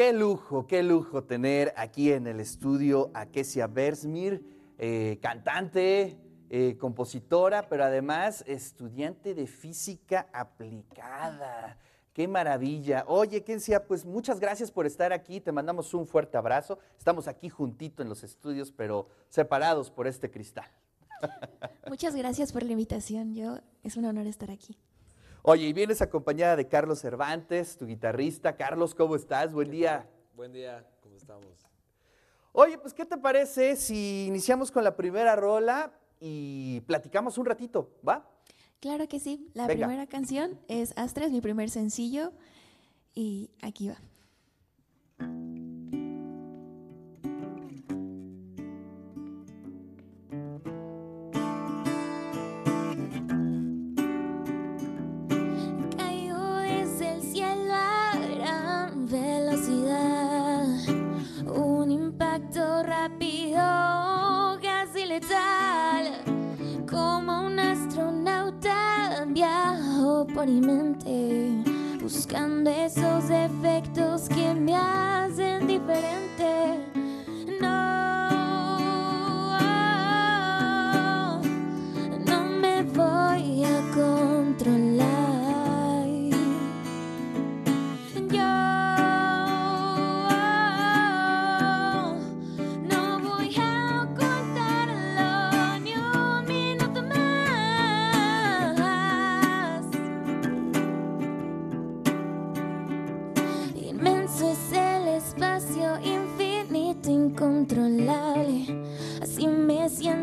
[0.00, 4.42] Qué lujo, qué lujo tener aquí en el estudio a Kesia Bersmir,
[4.78, 6.16] eh, cantante,
[6.48, 11.76] eh, compositora, pero además estudiante de física aplicada.
[12.14, 13.04] Qué maravilla.
[13.08, 15.38] Oye, Kesia, pues muchas gracias por estar aquí.
[15.38, 16.78] Te mandamos un fuerte abrazo.
[16.96, 20.70] Estamos aquí juntito en los estudios, pero separados por este cristal.
[21.90, 23.34] Muchas gracias por la invitación.
[23.34, 24.78] Yo es un honor estar aquí.
[25.42, 28.56] Oye, y vienes acompañada de Carlos Cervantes, tu guitarrista.
[28.56, 29.52] Carlos, ¿cómo estás?
[29.54, 30.06] Buen día.
[30.34, 31.46] Buen día, ¿cómo estamos?
[32.52, 37.90] Oye, pues, ¿qué te parece si iniciamos con la primera rola y platicamos un ratito,
[38.06, 38.28] ¿va?
[38.80, 39.50] Claro que sí.
[39.54, 39.86] La Venga.
[39.86, 42.32] primera canción es Astra, es mi primer sencillo.
[43.14, 43.96] Y aquí va.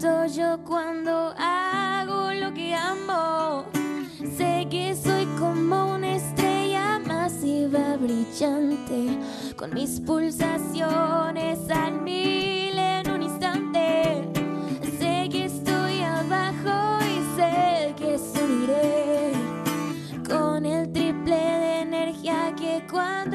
[0.00, 3.64] Yo cuando hago lo que amo.
[4.36, 9.18] Sé que soy como una estrella masiva brillante,
[9.56, 14.22] con mis pulsaciones al mil en un instante.
[15.00, 19.32] Sé que estoy abajo y sé que subiré
[20.28, 23.27] con el triple de energía que cuando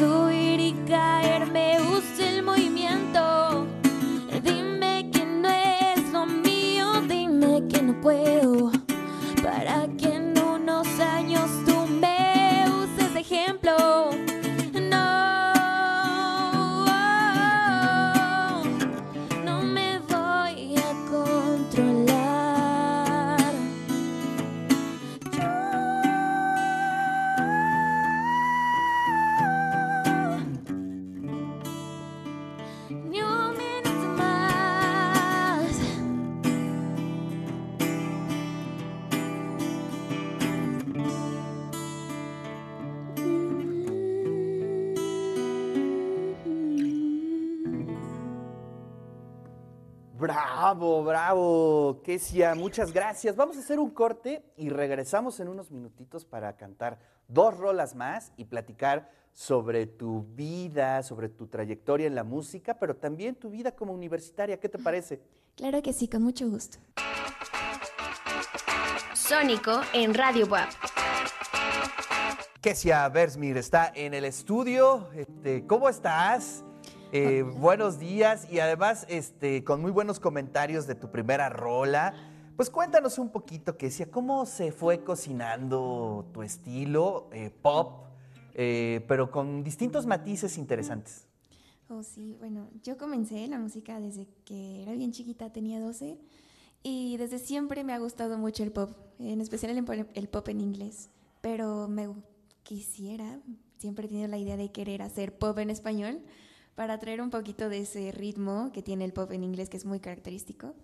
[0.00, 0.29] gusta
[50.70, 53.34] Bravo, bravo, Kesia, muchas gracias.
[53.34, 58.30] Vamos a hacer un corte y regresamos en unos minutitos para cantar dos rolas más
[58.36, 63.72] y platicar sobre tu vida, sobre tu trayectoria en la música, pero también tu vida
[63.72, 64.60] como universitaria.
[64.60, 65.20] ¿Qué te parece?
[65.56, 66.78] Claro que sí, con mucho gusto.
[69.14, 70.70] Sónico en Radio WAP.
[72.60, 75.08] Kesia Bersmir está en el estudio.
[75.16, 76.64] Este, ¿Cómo estás?
[77.12, 82.14] Eh, buenos días y además este, con muy buenos comentarios de tu primera rola.
[82.54, 88.04] Pues cuéntanos un poquito, Kesia, ¿cómo se fue cocinando tu estilo eh, pop,
[88.54, 91.26] eh, pero con distintos matices interesantes?
[91.88, 96.16] Oh, sí, bueno, yo comencé la música desde que era bien chiquita, tenía 12,
[96.84, 100.60] y desde siempre me ha gustado mucho el pop, en especial el, el pop en
[100.60, 101.10] inglés,
[101.40, 102.08] pero me
[102.62, 103.40] quisiera,
[103.78, 106.22] siempre he tenido la idea de querer hacer pop en español
[106.74, 109.84] para traer un poquito de ese ritmo que tiene el pop en inglés, que es
[109.84, 110.74] muy característico.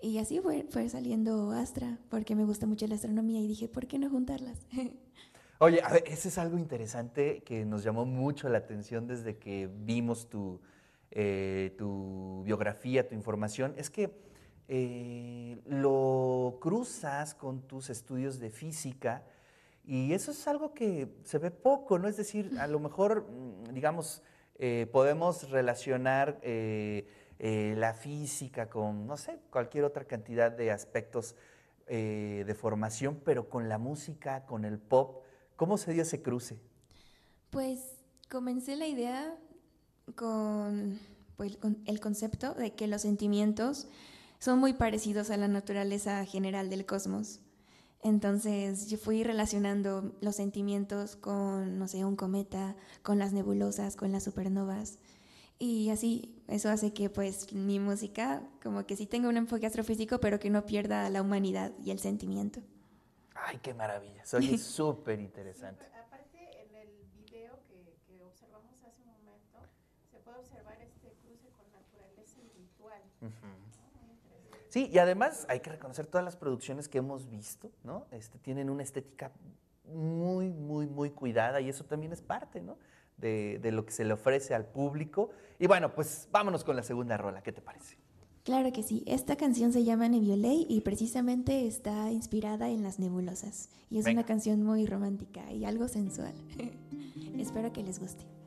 [0.00, 3.86] Y así fue, fue saliendo Astra, porque me gusta mucho la astronomía y dije, ¿por
[3.86, 4.58] qué no juntarlas?
[5.60, 9.68] Oye, a ver, ese es algo interesante que nos llamó mucho la atención desde que
[9.72, 10.60] vimos tu,
[11.10, 13.74] eh, tu biografía, tu información.
[13.76, 14.14] Es que
[14.68, 19.24] eh, lo cruzas con tus estudios de física
[19.84, 22.06] y eso es algo que se ve poco, ¿no?
[22.06, 24.22] Es decir, a lo mejor, mm, digamos,
[24.58, 31.36] eh, podemos relacionar la física con, no sé, cualquier otra cantidad de aspectos
[31.86, 35.22] de formación, pero con la música, con el pop,
[35.58, 36.56] ¿Cómo se dio ese cruce?
[37.50, 37.80] Pues
[38.30, 39.36] comencé la idea
[40.14, 41.00] con,
[41.36, 43.88] pues, con el concepto de que los sentimientos
[44.38, 47.40] son muy parecidos a la naturaleza general del cosmos.
[48.02, 54.12] Entonces yo fui relacionando los sentimientos con, no sé, un cometa, con las nebulosas, con
[54.12, 54.98] las supernovas.
[55.58, 60.20] Y así, eso hace que pues mi música como que sí tenga un enfoque astrofísico,
[60.20, 62.60] pero que no pierda la humanidad y el sentimiento.
[63.34, 64.24] Ay, qué maravilla.
[64.24, 65.86] Soy súper interesante.
[65.86, 69.58] aparte, en el video que, que, observamos hace un momento,
[70.10, 73.02] se puede observar este cruce con naturaleza virtual.
[74.68, 78.06] Sí, y además hay que reconocer todas las producciones que hemos visto, ¿no?
[78.10, 79.32] Este, tienen una estética
[79.84, 82.76] muy, muy, muy cuidada y eso también es parte, ¿no?
[83.16, 85.30] De, de lo que se le ofrece al público.
[85.58, 87.96] Y bueno, pues vámonos con la segunda rola, ¿qué te parece?
[88.48, 89.02] Claro que sí.
[89.06, 93.68] Esta canción se llama Nebulei y precisamente está inspirada en las nebulosas.
[93.90, 96.32] Y es una canción muy romántica y algo sensual.
[97.38, 98.37] Espero que les guste.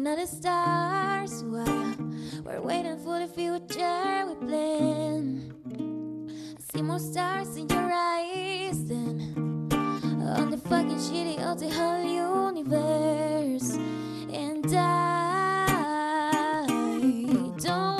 [0.00, 1.96] Looking at the stars while
[2.44, 5.52] we're waiting for the future we plan.
[6.56, 12.02] I see more stars in your eyes than on the fucking shitty of the whole
[12.02, 13.76] universe.
[14.32, 15.76] And I
[17.58, 17.99] don't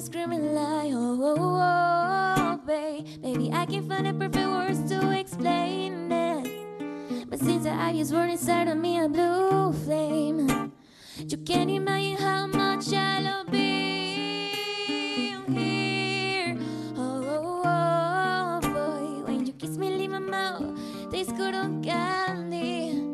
[0.00, 3.06] me screaming like, oh, oh, oh, oh, babe.
[3.22, 7.28] Maybe I can find the perfect words to explain it.
[7.28, 10.72] But since the eyes were inside of me, a blue flame.
[11.18, 16.56] You can't imagine how much I love being here.
[16.96, 19.22] Oh, oh, oh, boy.
[19.26, 20.78] When you kiss me, leave my mouth.
[21.10, 23.04] Taste good on candy.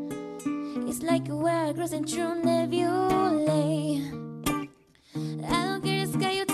[0.88, 4.02] It's like a wild crossing through nebulae.
[5.48, 6.45] I don't care the sky,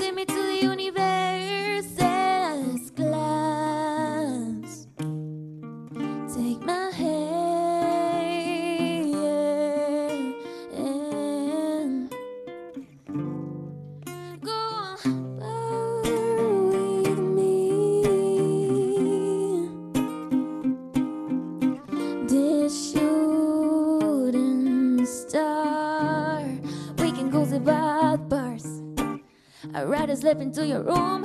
[30.23, 31.25] slip into your room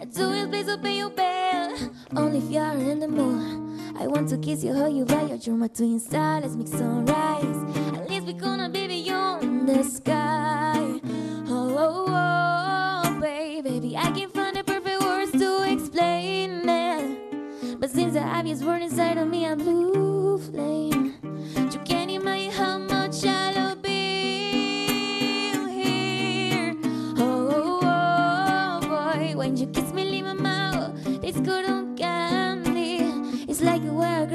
[0.00, 1.76] and do it, please obey your bell.
[2.14, 3.80] Only if you're in the mood.
[3.98, 6.00] I want to kiss you, hug you, buy your you're my twin.
[6.12, 7.60] Let's make sunrise.
[7.96, 11.00] At least we're gonna be beyond the sky.
[11.48, 17.80] Oh, oh, oh, baby, I can't find the perfect words to explain it.
[17.80, 19.85] But since the obvious word inside of me, I'm blue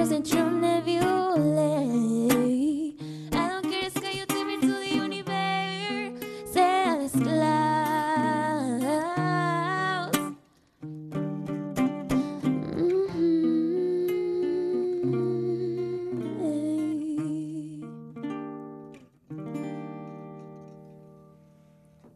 [0.02, 0.26] I don't
[3.70, 6.18] care, the universe.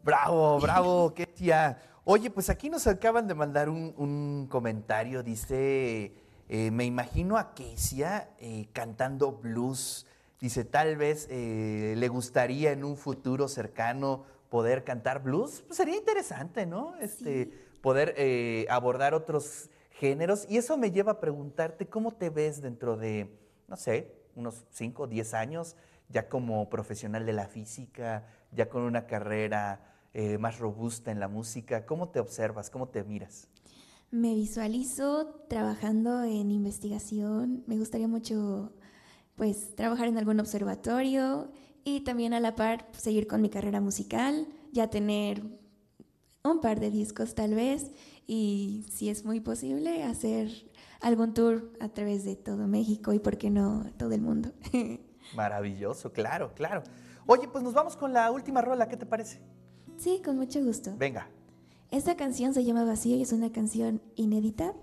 [0.02, 1.78] Bravo, bravo, tía.
[2.02, 8.30] Oye, pues aquí nos acaban de mandar un comentario, dice, eh, me imagino a Kesia
[8.38, 10.06] eh, cantando blues
[10.40, 15.64] Dice, tal vez eh, le gustaría en un futuro cercano poder cantar blues.
[15.66, 16.96] Pues sería interesante, ¿no?
[16.96, 17.50] Este,
[17.80, 20.46] Poder eh, abordar otros géneros.
[20.48, 23.38] Y eso me lleva a preguntarte, ¿cómo te ves dentro de,
[23.68, 25.76] no sé, unos 5 o 10 años,
[26.08, 29.80] ya como profesional de la física, ya con una carrera
[30.38, 31.86] más robusta en la música?
[31.86, 32.70] ¿Cómo te observas?
[32.70, 33.48] ¿Cómo te miras?
[34.10, 37.64] Me visualizo trabajando en investigación.
[37.66, 38.72] Me gustaría mucho
[39.34, 41.50] pues trabajar en algún observatorio
[41.84, 45.42] y también a la par seguir con mi carrera musical, ya tener
[46.42, 47.90] un par de discos tal vez
[48.26, 50.50] y si es muy posible hacer
[51.00, 54.52] algún tour a través de todo México y por qué no todo el mundo.
[55.34, 56.82] Maravilloso, claro, claro.
[57.26, 59.40] Oye, pues nos vamos con la última rola, ¿qué te parece?
[59.96, 60.94] Sí, con mucho gusto.
[60.96, 61.28] Venga.
[61.90, 64.74] Esta canción se llama Vacío y es una canción inédita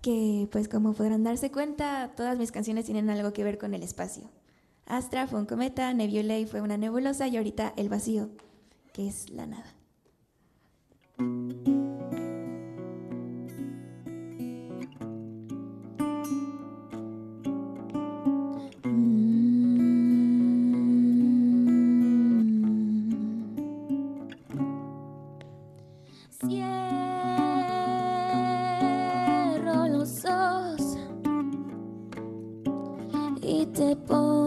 [0.00, 3.82] que pues como podrán darse cuenta, todas mis canciones tienen algo que ver con el
[3.82, 4.30] espacio.
[4.86, 8.30] Astra fue un cometa, Nebulae fue una nebulosa y ahorita el vacío,
[8.92, 9.72] que es la nada.
[33.42, 34.41] Y te pongo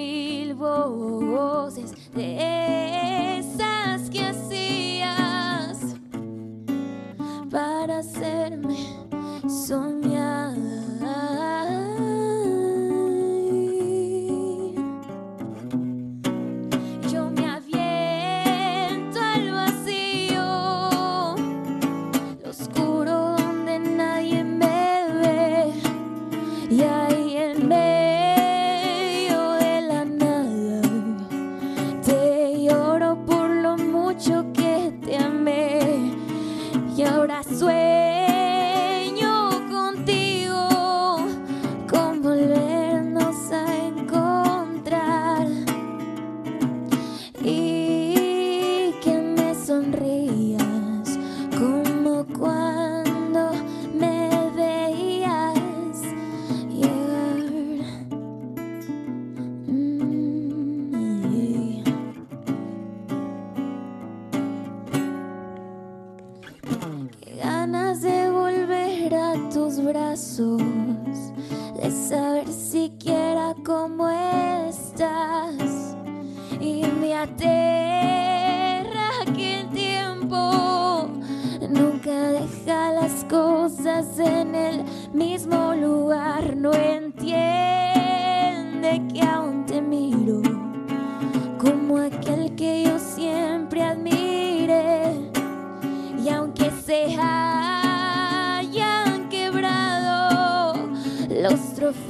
[0.00, 2.79] mil voces de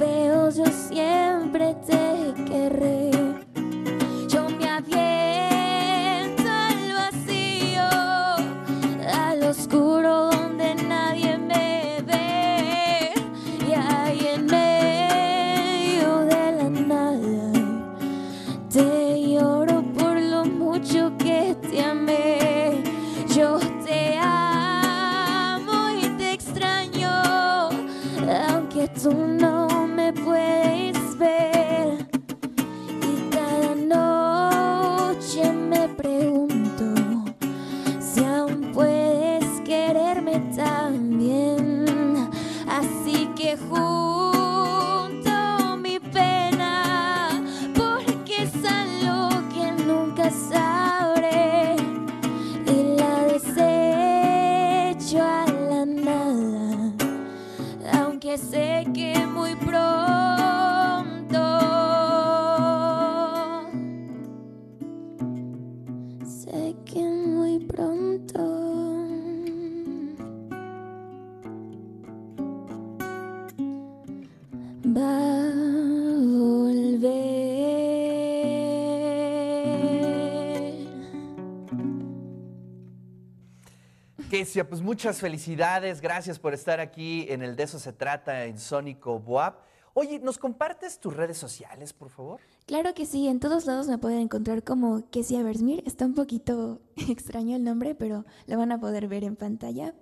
[0.01, 1.20] los trofeos, yo siempre
[84.41, 88.57] Kesia, pues muchas felicidades, gracias por estar aquí en el De eso se trata en
[88.57, 89.53] Sónico Boab.
[89.93, 92.39] Oye, ¿nos compartes tus redes sociales, por favor?
[92.65, 95.83] Claro que sí, en todos lados me pueden encontrar como Kesia Versmir.
[95.85, 99.93] Está un poquito extraño el nombre, pero lo van a poder ver en pantalla.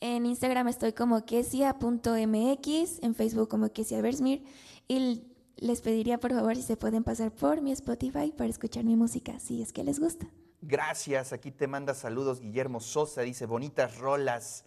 [0.00, 4.44] En Instagram estoy como kesia.mx, en Facebook como Kesia Versmir
[4.88, 5.24] y
[5.58, 9.38] les pediría por favor si se pueden pasar por mi Spotify para escuchar mi música,
[9.40, 10.26] si es que les gusta.
[10.66, 14.64] Gracias, aquí te manda saludos Guillermo Sosa, dice bonitas rolas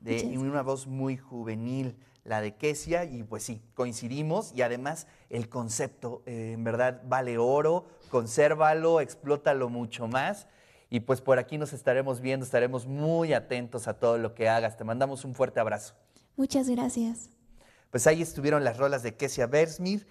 [0.00, 5.06] de Muchas una voz muy juvenil, la de Kesia, y pues sí, coincidimos y además
[5.30, 10.48] el concepto eh, en verdad vale oro, consérvalo, explótalo mucho más.
[10.90, 14.76] Y pues por aquí nos estaremos viendo, estaremos muy atentos a todo lo que hagas.
[14.76, 15.94] Te mandamos un fuerte abrazo.
[16.36, 17.30] Muchas gracias.
[17.92, 20.04] Pues ahí estuvieron las rolas de Kesia Bersmir